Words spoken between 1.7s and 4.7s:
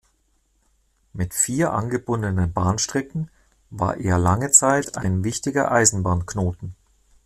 angebundenen Bahnstrecken war er lange